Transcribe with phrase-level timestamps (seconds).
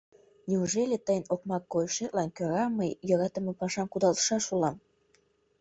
[0.47, 4.77] —Неужели тыйын окмак койышетлан кӧра мый йӧратыме пашам кудалтышаш улам?